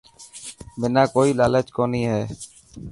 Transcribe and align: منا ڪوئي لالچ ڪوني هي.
منا 0.79 1.03
ڪوئي 1.13 1.31
لالچ 1.39 1.67
ڪوني 1.77 2.01
هي. 2.11 2.21